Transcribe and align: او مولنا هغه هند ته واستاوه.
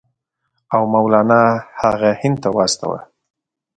او 0.73 0.81
مولنا 0.93 1.41
هغه 1.81 2.09
هند 2.21 2.37
ته 2.43 2.49
واستاوه. 2.57 2.99